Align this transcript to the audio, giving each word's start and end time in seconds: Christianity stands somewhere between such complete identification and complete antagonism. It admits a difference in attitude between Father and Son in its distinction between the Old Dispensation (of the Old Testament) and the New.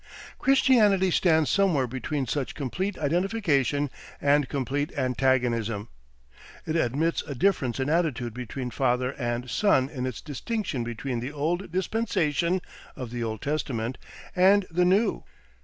Christianity 0.39 1.11
stands 1.11 1.51
somewhere 1.51 1.85
between 1.85 2.25
such 2.25 2.55
complete 2.55 2.97
identification 2.97 3.87
and 4.19 4.49
complete 4.49 4.91
antagonism. 4.97 5.89
It 6.65 6.75
admits 6.75 7.21
a 7.27 7.35
difference 7.35 7.79
in 7.79 7.87
attitude 7.87 8.33
between 8.33 8.71
Father 8.71 9.11
and 9.11 9.47
Son 9.47 9.89
in 9.89 10.07
its 10.07 10.19
distinction 10.19 10.83
between 10.83 11.19
the 11.19 11.31
Old 11.31 11.71
Dispensation 11.71 12.61
(of 12.95 13.11
the 13.11 13.23
Old 13.23 13.43
Testament) 13.43 13.99
and 14.35 14.65
the 14.71 14.85
New. 14.85 15.23